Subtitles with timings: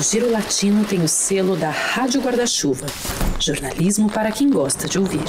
[0.00, 2.86] O Giro Latino tem o selo da Rádio Guarda-Chuva.
[3.38, 5.26] Jornalismo para quem gosta de ouvir.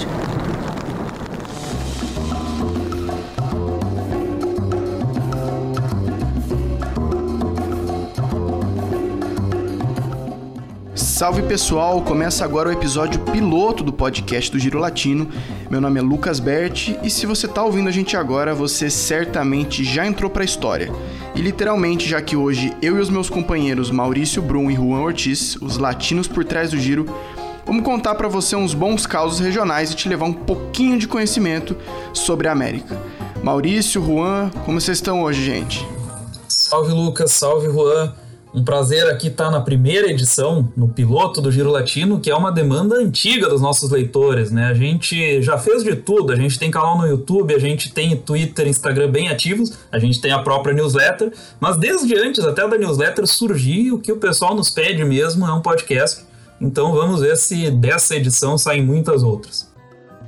[11.21, 15.29] Salve pessoal, começa agora o episódio piloto do podcast do Giro Latino.
[15.69, 19.83] Meu nome é Lucas Berti e se você tá ouvindo a gente agora, você certamente
[19.83, 20.91] já entrou para a história.
[21.35, 25.57] E literalmente, já que hoje eu e os meus companheiros Maurício Brum e Juan Ortiz,
[25.57, 27.05] os latinos por trás do giro,
[27.67, 31.77] vamos contar para você uns bons causos regionais e te levar um pouquinho de conhecimento
[32.15, 32.99] sobre a América.
[33.43, 35.87] Maurício, Juan, como vocês estão hoje, gente?
[36.47, 38.11] Salve Lucas, salve Juan.
[38.53, 42.51] Um prazer aqui estar na primeira edição, no piloto do Giro Latino, que é uma
[42.51, 44.65] demanda antiga dos nossos leitores, né?
[44.65, 48.13] A gente já fez de tudo, a gente tem canal no YouTube, a gente tem
[48.17, 52.77] Twitter, Instagram bem ativos, a gente tem a própria newsletter, mas desde antes até da
[52.77, 56.25] newsletter surgiu o que o pessoal nos pede mesmo, é um podcast.
[56.59, 59.71] Então vamos ver se dessa edição saem muitas outras.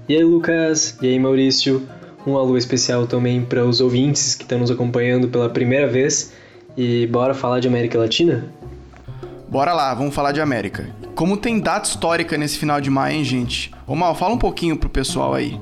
[0.08, 0.97] E aí, Lucas?
[1.02, 1.85] E aí, Maurício?
[2.25, 6.31] Um alô especial também para os ouvintes que estão nos acompanhando pela primeira vez.
[6.75, 8.45] E bora falar de América Latina?
[9.47, 10.89] Bora lá, vamos falar de América.
[11.13, 13.71] Como tem data histórica nesse final de maio, hein, gente?
[13.85, 15.59] Ô Mal, fala um pouquinho pro pessoal aí.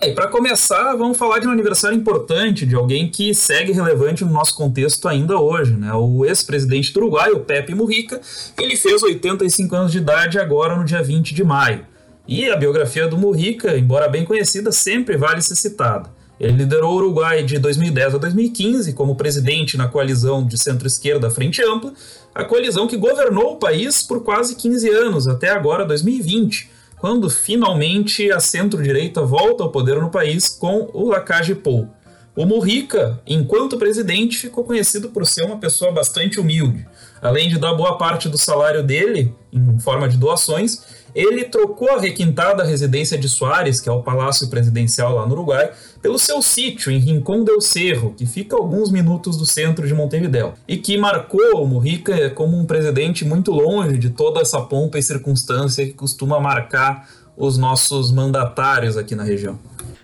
[0.00, 4.24] É, e para começar, vamos falar de um aniversário importante, de alguém que segue relevante
[4.24, 5.92] no nosso contexto ainda hoje, né?
[5.92, 8.20] O ex-presidente do Uruguai, o Pepe Mujica,
[8.58, 11.84] ele fez 85 anos de idade agora no dia 20 de maio.
[12.26, 16.08] E a biografia do Mujica, embora bem conhecida, sempre vale ser citada.
[16.40, 21.62] Ele liderou o Uruguai de 2010 a 2015 como presidente na coalizão de centro-esquerda Frente
[21.62, 21.92] Ampla,
[22.34, 28.32] a coalizão que governou o país por quase 15 anos, até agora 2020, quando finalmente
[28.32, 31.86] a centro-direita volta ao poder no país com o Lacage Pou.
[32.34, 36.86] O Mujica, enquanto presidente, ficou conhecido por ser uma pessoa bastante humilde.
[37.20, 40.82] Além de dar boa parte do salário dele em forma de doações,
[41.14, 45.70] ele trocou a requintada residência de Soares, que é o palácio presidencial lá no Uruguai,
[46.00, 49.94] pelo seu sítio em Rincón del Cerro, que fica a alguns minutos do centro de
[49.94, 54.98] Montevideo, e que marcou o Mujica como um presidente muito longe de toda essa pompa
[54.98, 59.58] e circunstância que costuma marcar os nossos mandatários aqui na região.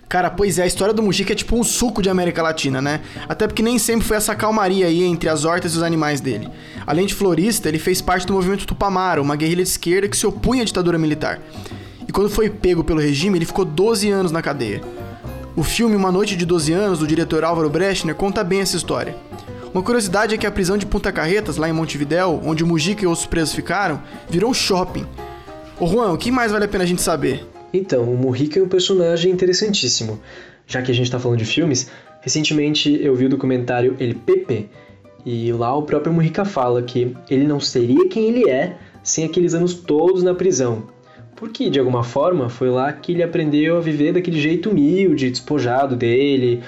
[0.09, 3.01] Cara, pois é, a história do Mujica é tipo um suco de América Latina, né?
[3.27, 6.49] Até porque nem sempre foi essa calmaria aí entre as hortas e os animais dele.
[6.85, 10.25] Além de florista, ele fez parte do movimento Tupamaro, uma guerrilha de esquerda que se
[10.25, 11.41] opunha à ditadura militar.
[12.07, 14.81] E quando foi pego pelo regime, ele ficou 12 anos na cadeia.
[15.57, 19.15] O filme Uma Noite de 12 Anos, do diretor Álvaro Brechner, conta bem essa história.
[19.73, 23.03] Uma curiosidade é que a prisão de Punta Carretas, lá em Montevidéu, onde o Mujica
[23.03, 25.05] e outros presos ficaram, virou um shopping.
[25.79, 27.45] Ô Juan, o que mais vale a pena a gente saber?
[27.73, 30.19] Então, o Mujica é um personagem interessantíssimo.
[30.65, 31.89] Já que a gente está falando de filmes,
[32.21, 34.69] recentemente eu vi o documentário El Pepe,
[35.25, 39.53] e lá o próprio Mujica fala que ele não seria quem ele é sem aqueles
[39.53, 40.83] anos todos na prisão.
[41.35, 45.95] Porque, de alguma forma, foi lá que ele aprendeu a viver daquele jeito humilde, despojado
[45.95, 46.63] dele.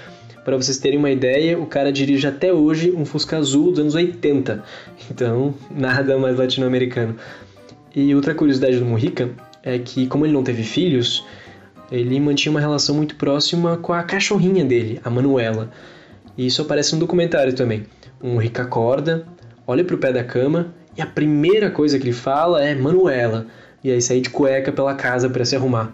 [0.45, 3.95] Para vocês terem uma ideia, o cara dirige até hoje um Fusca Azul dos anos
[3.95, 4.63] 80.
[5.09, 7.15] Então, nada mais latino-americano.
[7.95, 9.31] E outra curiosidade do Mujica
[9.69, 11.25] é que, como ele não teve filhos,
[11.91, 15.71] ele mantinha uma relação muito próxima com a cachorrinha dele, a Manuela.
[16.37, 17.85] E isso aparece no documentário também.
[18.21, 19.27] Um rico acorda,
[19.65, 23.47] olha para o pé da cama e a primeira coisa que ele fala é Manuela.
[23.83, 25.93] E aí sair de cueca pela casa para se arrumar.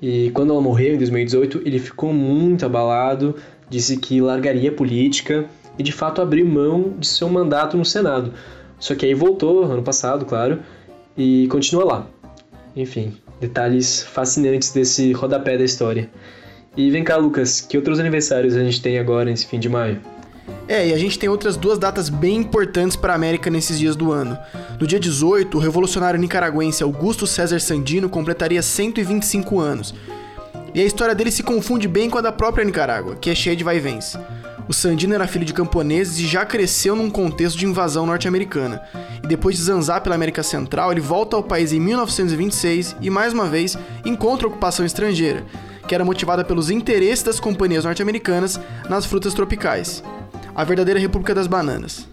[0.00, 3.36] E quando ela morreu em 2018, ele ficou muito abalado,
[3.68, 5.46] disse que largaria a política
[5.78, 8.32] e de fato abriu mão de seu mandato no Senado.
[8.78, 10.60] Só que aí voltou ano passado, claro,
[11.16, 12.06] e continua lá.
[12.76, 16.10] Enfim, detalhes fascinantes desse rodapé da história.
[16.76, 19.98] E vem cá, Lucas, que outros aniversários a gente tem agora nesse fim de maio?
[20.68, 23.96] É, e a gente tem outras duas datas bem importantes para a América nesses dias
[23.96, 24.36] do ano.
[24.78, 29.94] No dia 18, o revolucionário nicaragüense Augusto César Sandino completaria 125 anos.
[30.74, 33.56] E a história dele se confunde bem com a da própria Nicarágua, que é cheia
[33.56, 34.18] de vai-vens.
[34.68, 38.82] O Sandino era filho de camponeses e já cresceu num contexto de invasão norte-americana.
[39.22, 43.32] E depois de zanzar pela América Central, ele volta ao país em 1926 e, mais
[43.32, 45.44] uma vez, encontra ocupação estrangeira,
[45.86, 48.58] que era motivada pelos interesses das companhias norte-americanas
[48.88, 50.02] nas frutas tropicais.
[50.52, 52.08] A verdadeira República das Bananas.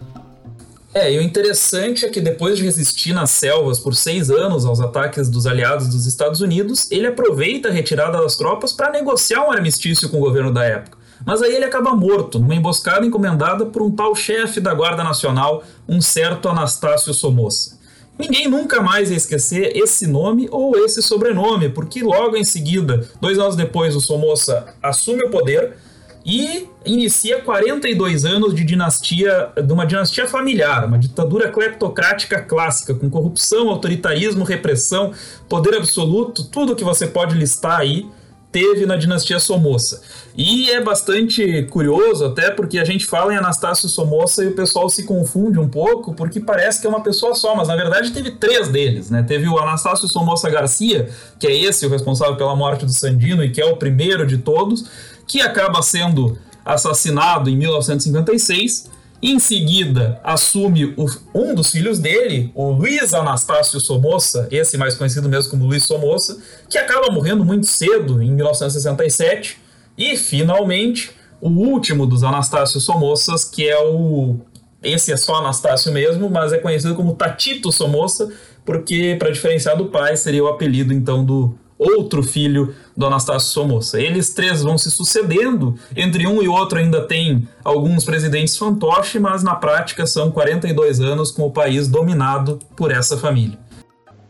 [0.94, 4.78] É, e o interessante é que depois de resistir nas selvas por seis anos aos
[4.78, 9.50] ataques dos aliados dos Estados Unidos, ele aproveita a retirada das tropas para negociar um
[9.50, 11.03] armistício com o governo da época.
[11.26, 15.62] Mas aí ele acaba morto, numa emboscada encomendada por um tal chefe da Guarda Nacional,
[15.88, 17.78] um certo Anastácio Somoza.
[18.18, 23.38] Ninguém nunca mais ia esquecer esse nome ou esse sobrenome, porque logo em seguida, dois
[23.38, 25.76] anos depois, o Somoza assume o poder
[26.24, 33.10] e inicia 42 anos de dinastia, de uma dinastia familiar, uma ditadura cleptocrática clássica, com
[33.10, 35.12] corrupção, autoritarismo, repressão,
[35.48, 38.08] poder absoluto, tudo que você pode listar aí
[38.54, 40.00] teve na dinastia Somoza.
[40.36, 44.88] E é bastante curioso, até porque a gente fala em Anastácio Somoza e o pessoal
[44.88, 48.30] se confunde um pouco, porque parece que é uma pessoa só, mas na verdade teve
[48.30, 49.24] três deles, né?
[49.24, 53.50] Teve o Anastácio Somoza Garcia, que é esse o responsável pela morte do Sandino e
[53.50, 54.84] que é o primeiro de todos,
[55.26, 58.93] que acaba sendo assassinado em 1956.
[59.26, 65.30] Em seguida, assume o, um dos filhos dele, o Luiz Anastácio Somoza, esse mais conhecido
[65.30, 69.56] mesmo como Luiz Somoza, que acaba morrendo muito cedo, em 1967.
[69.96, 71.10] E, finalmente,
[71.40, 74.40] o último dos Anastácio Somozas, que é o.
[74.82, 78.30] Esse é só Anastácio mesmo, mas é conhecido como Tatito Somoza,
[78.62, 84.00] porque, para diferenciar do pai, seria o apelido então do outro filho do Anastácio Somoza.
[84.00, 89.42] Eles três vão se sucedendo, entre um e outro ainda tem alguns presidentes fantoche, mas
[89.42, 93.58] na prática são 42 anos com o país dominado por essa família.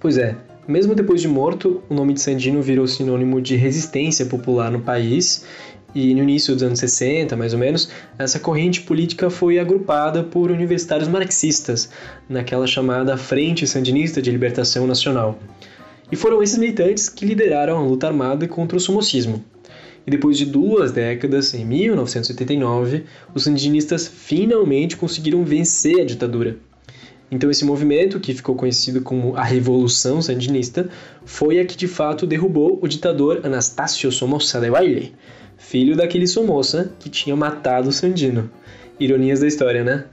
[0.01, 0.37] Pois é,
[0.67, 5.45] mesmo depois de morto, o nome de Sandino virou sinônimo de resistência popular no país
[5.95, 10.51] e no início dos anos 60, mais ou menos, essa corrente política foi agrupada por
[10.51, 11.89] universitários marxistas,
[12.29, 15.39] naquela chamada Frente Sandinista de Libertação Nacional.
[16.11, 19.45] E foram esses militantes que lideraram a luta armada contra o somocismo.
[20.07, 23.05] E depois de duas décadas, em 1989,
[23.35, 26.59] os sandinistas finalmente conseguiram vencer a ditadura.
[27.31, 30.89] Então esse movimento, que ficou conhecido como a Revolução Sandinista,
[31.25, 35.15] foi a que de fato derrubou o ditador Anastácio Somoza de Baile,
[35.57, 38.51] filho daquele Somoza que tinha matado o Sandino.
[39.01, 40.05] Ironias da história, né?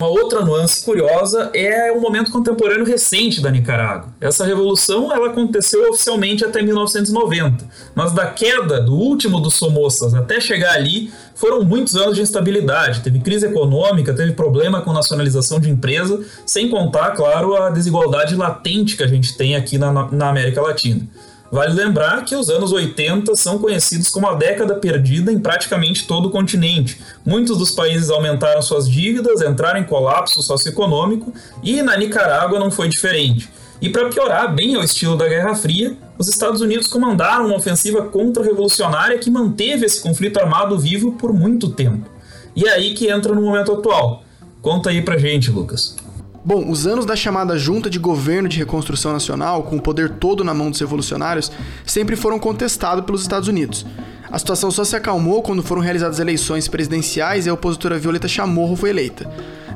[0.00, 4.10] Uma outra nuance curiosa é o momento contemporâneo recente da Nicarágua.
[4.20, 7.64] Essa revolução ela aconteceu oficialmente até 1990,
[7.96, 13.00] mas da queda do último dos Somozas até chegar ali foram muitos anos de instabilidade.
[13.00, 18.96] Teve crise econômica, teve problema com nacionalização de empresa, sem contar, claro, a desigualdade latente
[18.96, 21.08] que a gente tem aqui na, na América Latina.
[21.50, 26.26] Vale lembrar que os anos 80 são conhecidos como a década perdida em praticamente todo
[26.26, 27.00] o continente.
[27.24, 32.88] Muitos dos países aumentaram suas dívidas, entraram em colapso socioeconômico e na Nicarágua não foi
[32.88, 33.48] diferente.
[33.80, 38.02] E para piorar bem ao estilo da Guerra Fria, os Estados Unidos comandaram uma ofensiva
[38.02, 42.10] contra-revolucionária que manteve esse conflito armado vivo por muito tempo.
[42.54, 44.24] E é aí que entra no momento atual.
[44.60, 45.96] Conta aí pra gente, Lucas.
[46.44, 50.44] Bom, os anos da chamada Junta de Governo de Reconstrução Nacional, com o poder todo
[50.44, 51.50] na mão dos revolucionários,
[51.84, 53.84] sempre foram contestados pelos Estados Unidos.
[54.30, 58.76] A situação só se acalmou quando foram realizadas eleições presidenciais e a opositora Violeta Chamorro
[58.76, 59.28] foi eleita.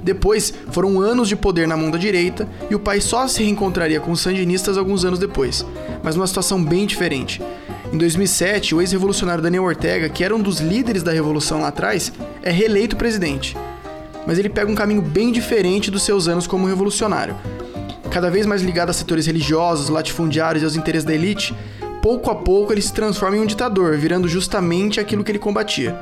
[0.04, 4.00] Depois, foram anos de poder na mão da direita e o país só se reencontraria
[4.00, 5.66] com os sandinistas alguns anos depois,
[6.02, 7.42] mas numa situação bem diferente.
[7.92, 12.12] Em 2007, o ex-revolucionário Daniel Ortega, que era um dos líderes da revolução lá atrás,
[12.42, 13.56] é reeleito presidente
[14.26, 17.36] mas ele pega um caminho bem diferente dos seus anos como revolucionário.
[18.10, 21.54] Cada vez mais ligado a setores religiosos, latifundiários e aos interesses da elite,
[22.02, 25.96] pouco a pouco ele se transforma em um ditador, virando justamente aquilo que ele combatia.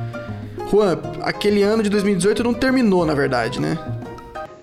[0.70, 3.78] Juan, aquele ano de 2018 não terminou, na verdade, né?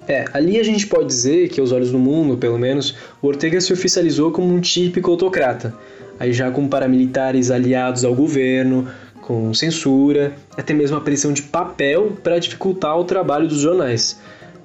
[0.07, 3.59] É, ali a gente pode dizer que, aos olhos do mundo, pelo menos, o Ortega
[3.59, 5.74] se oficializou como um típico autocrata,
[6.18, 8.88] aí já com paramilitares aliados ao governo,
[9.27, 14.18] com censura, até mesmo a pressão de papel para dificultar o trabalho dos jornais.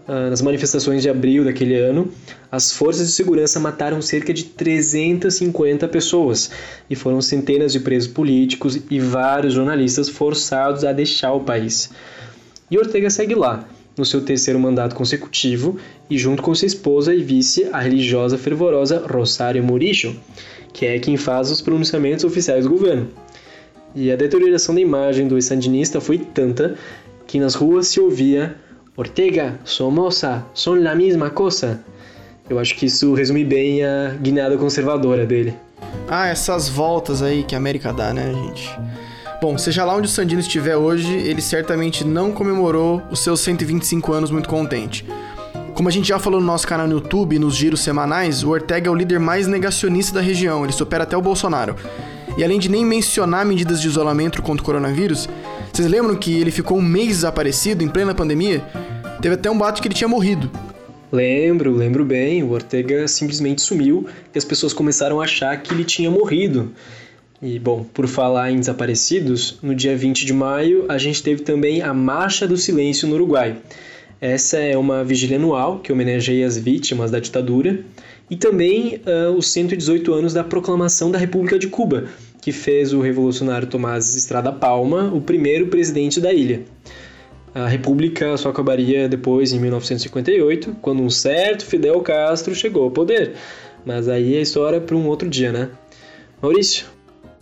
[0.06, 2.09] Ah, nas manifestações de abril daquele ano,
[2.51, 6.53] as forças de segurança mataram cerca de 350 pessoas
[6.89, 11.91] e foram centenas de presos políticos e vários jornalistas forçados a deixar o país.
[12.70, 15.77] E Ortega segue lá, no seu terceiro mandato consecutivo
[16.08, 20.15] e junto com sua esposa e vice, a religiosa fervorosa Rosário Murillo,
[20.72, 23.10] que é quem faz os pronunciamentos oficiais do governo.
[23.94, 26.77] E a deterioração da imagem do sandinista foi tanta
[27.27, 28.56] que nas ruas se ouvia
[28.96, 31.81] Ortega, Somoza, são la mesma coisa.
[32.49, 35.55] Eu acho que isso resume bem a guinada conservadora dele.
[36.08, 38.70] Ah, essas voltas aí que a América dá, né, gente?
[39.41, 44.13] Bom, seja lá onde o Sandino estiver hoje, ele certamente não comemorou os seus 125
[44.13, 45.06] anos muito contente.
[45.75, 48.89] Como a gente já falou no nosso canal no YouTube, nos giros semanais, o Ortega
[48.89, 51.77] é o líder mais negacionista da região, ele supera até o Bolsonaro.
[52.36, 55.29] E além de nem mencionar medidas de isolamento contra o coronavírus,
[55.72, 58.65] vocês lembram que ele ficou um mês desaparecido em plena pandemia?
[59.20, 60.51] Teve até um boato que ele tinha morrido.
[61.12, 62.43] Lembro, lembro bem.
[62.43, 66.72] O Ortega simplesmente sumiu e as pessoas começaram a achar que ele tinha morrido.
[67.41, 71.82] E, bom, por falar em desaparecidos, no dia 20 de maio a gente teve também
[71.82, 73.56] a Marcha do Silêncio no Uruguai.
[74.20, 77.84] Essa é uma vigília anual que homenageia as vítimas da ditadura
[78.31, 82.05] e também uh, os 118 anos da proclamação da República de Cuba,
[82.41, 86.62] que fez o revolucionário Tomás Estrada Palma o primeiro presidente da ilha.
[87.55, 93.34] A república só acabaria depois, em 1958, quando um certo Fidel Castro chegou ao poder.
[93.84, 95.69] Mas aí é história para um outro dia, né?
[96.41, 96.86] Maurício,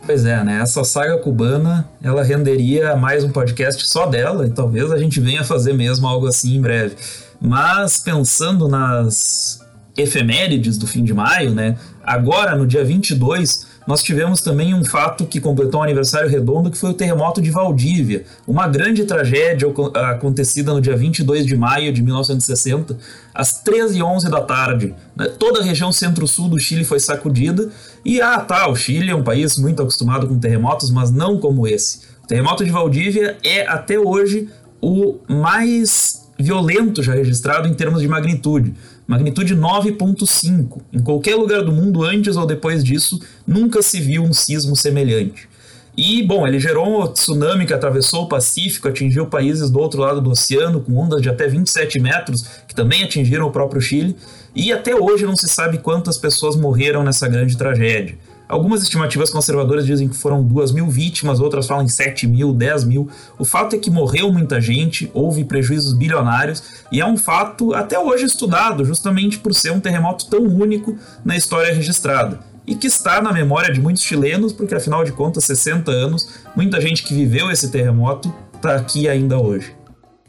[0.05, 0.59] Pois é, né?
[0.61, 5.43] Essa saga cubana, ela renderia mais um podcast só dela, e talvez a gente venha
[5.43, 6.95] fazer mesmo algo assim em breve.
[7.39, 9.60] Mas pensando nas
[9.97, 11.77] efemérides do fim de maio, né?
[12.03, 16.77] Agora, no dia 22, nós tivemos também um fato que completou um aniversário redondo, que
[16.77, 19.67] foi o terremoto de Valdívia, uma grande tragédia
[20.11, 22.97] acontecida no dia 22 de maio de 1960,
[23.33, 24.95] às 13h11 da tarde.
[25.15, 25.25] Né?
[25.39, 27.69] Toda a região centro-sul do Chile foi sacudida,
[28.05, 31.67] e ah, tá, o Chile é um país muito acostumado com terremotos, mas não como
[31.67, 32.01] esse.
[32.23, 34.47] O terremoto de Valdívia é, até hoje,
[34.79, 38.73] o mais violento já registrado em termos de magnitude
[39.07, 40.81] magnitude 9.5.
[40.93, 45.49] Em qualquer lugar do mundo, antes ou depois disso, nunca se viu um sismo semelhante.
[45.97, 50.21] E, bom, ele gerou um tsunami que atravessou o Pacífico, atingiu países do outro lado
[50.21, 54.15] do oceano, com ondas de até 27 metros, que também atingiram o próprio Chile,
[54.55, 58.17] e até hoje não se sabe quantas pessoas morreram nessa grande tragédia.
[58.51, 62.83] Algumas estimativas conservadoras dizem que foram 2 mil vítimas, outras falam em 7 mil, 10
[62.83, 63.09] mil.
[63.39, 67.97] O fato é que morreu muita gente, houve prejuízos bilionários, e é um fato até
[67.97, 72.41] hoje estudado, justamente por ser um terremoto tão único na história registrada.
[72.67, 76.81] E que está na memória de muitos chilenos, porque afinal de contas, 60 anos, muita
[76.81, 79.73] gente que viveu esse terremoto está aqui ainda hoje.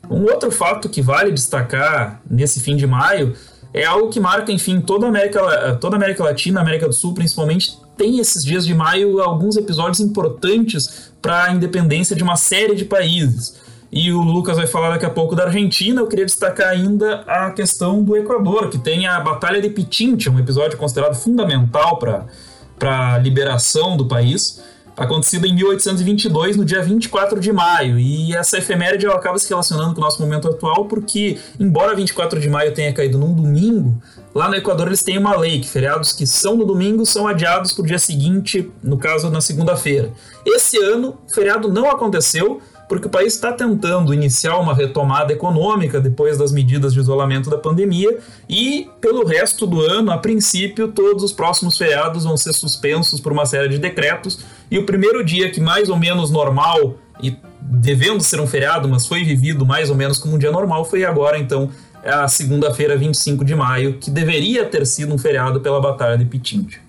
[0.09, 3.35] Um outro fato que vale destacar nesse fim de maio
[3.75, 7.82] é algo que marca, enfim, toda a América, toda América Latina, América do Sul principalmente,
[7.97, 12.85] tem esses dias de maio alguns episódios importantes para a independência de uma série de
[12.85, 13.61] países.
[13.91, 16.01] E o Lucas vai falar daqui a pouco da Argentina.
[16.01, 20.39] Eu queria destacar ainda a questão do Equador, que tem a Batalha de Pichincha, um
[20.39, 24.63] episódio considerado fundamental para a liberação do país
[24.97, 27.99] acontecida em 1822, no dia 24 de maio.
[27.99, 32.49] E essa efeméride acaba se relacionando com o nosso momento atual, porque, embora 24 de
[32.49, 34.01] maio tenha caído num domingo,
[34.35, 37.73] lá no Equador eles têm uma lei que feriados que são no domingo são adiados
[37.73, 40.13] para o dia seguinte, no caso, na segunda-feira.
[40.45, 42.61] Esse ano, o feriado não aconteceu,
[42.93, 47.57] porque o país está tentando iniciar uma retomada econômica depois das medidas de isolamento da
[47.57, 53.19] pandemia e, pelo resto do ano, a princípio, todos os próximos feriados vão ser suspensos
[53.19, 54.41] por uma série de decretos
[54.73, 59.07] e o primeiro dia que mais ou menos normal e devendo ser um feriado, mas
[59.07, 61.69] foi vivido mais ou menos como um dia normal, foi agora, então,
[62.03, 66.81] a segunda-feira, 25 de maio, que deveria ter sido um feriado pela Batalha de Pichincha.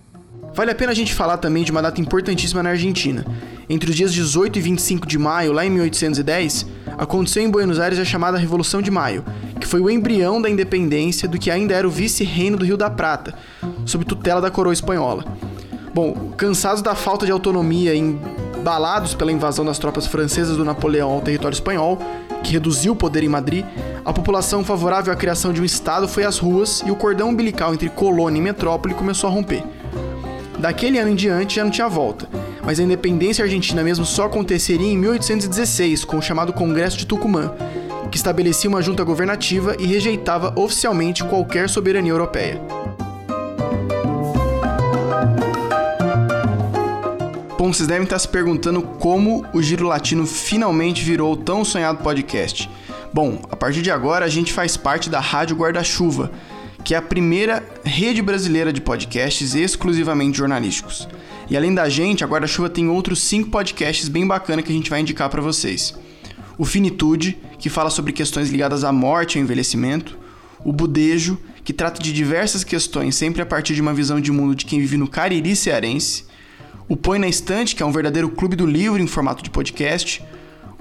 [0.55, 3.25] Vale a pena a gente falar também de uma data importantíssima na Argentina.
[3.69, 6.65] Entre os dias 18 e 25 de maio, lá em 1810,
[6.97, 9.25] aconteceu em Buenos Aires a chamada Revolução de Maio,
[9.59, 12.89] que foi o embrião da independência do que ainda era o vice-reino do Rio da
[12.89, 13.33] Prata,
[13.85, 15.25] sob tutela da coroa espanhola.
[15.93, 21.11] Bom, cansados da falta de autonomia e embalados pela invasão das tropas francesas do Napoleão
[21.11, 21.99] ao território espanhol,
[22.43, 23.63] que reduziu o poder em Madrid,
[24.03, 27.75] a população favorável à criação de um Estado foi às ruas e o cordão umbilical
[27.75, 29.63] entre colônia e metrópole começou a romper.
[30.57, 32.27] Daquele ano em diante já não tinha volta,
[32.63, 37.53] mas a independência argentina mesmo só aconteceria em 1816, com o chamado Congresso de Tucumã,
[38.09, 42.82] que estabelecia uma junta governativa e rejeitava oficialmente qualquer soberania europeia.
[47.73, 52.69] Vocês devem estar se perguntando como o Giro Latino finalmente virou o tão sonhado podcast.
[53.11, 56.31] Bom, a partir de agora a gente faz parte da Rádio Guarda-Chuva,
[56.83, 61.07] que é a primeira rede brasileira de podcasts exclusivamente jornalísticos.
[61.49, 64.91] E além da gente, a Guarda-Chuva tem outros cinco podcasts bem bacanas que a gente
[64.91, 65.95] vai indicar para vocês.
[66.59, 70.15] O Finitude, que fala sobre questões ligadas à morte e ao envelhecimento.
[70.63, 74.53] O Budejo, que trata de diversas questões sempre a partir de uma visão de mundo
[74.53, 76.31] de quem vive no Cariri cearense.
[76.87, 80.23] O Põe na Estante, que é um verdadeiro clube do livro em formato de podcast.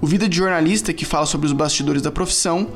[0.01, 2.69] O Vida de Jornalista, que fala sobre os bastidores da profissão.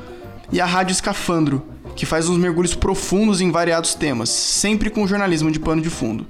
[0.53, 1.63] E a Rádio Escafandro,
[1.97, 6.25] que faz uns mergulhos profundos em variados temas, sempre com jornalismo de pano de fundo.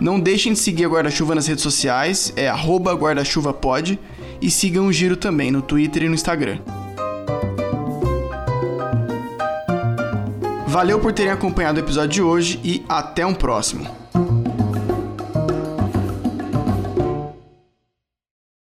[0.00, 3.98] Não deixem de seguir a Guarda-Chuva nas redes sociais, é guarda-chuvapod,
[4.42, 6.58] e sigam o Giro também no Twitter e no Instagram.
[10.66, 13.86] Valeu por terem acompanhado o episódio de hoje e até um próximo.